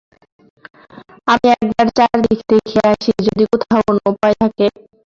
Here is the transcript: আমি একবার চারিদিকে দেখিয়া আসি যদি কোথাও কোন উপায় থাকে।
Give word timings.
আমি 1.27 1.47
একবার 1.55 1.87
চারিদিকে 1.97 2.45
দেখিয়া 2.51 2.83
আসি 2.91 3.11
যদি 3.27 3.43
কোথাও 3.51 3.81
কোন 3.87 3.97
উপায় 4.11 4.35
থাকে। 4.41 4.65